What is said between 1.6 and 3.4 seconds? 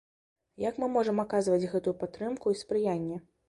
гэтую падтрымку і спрыянне?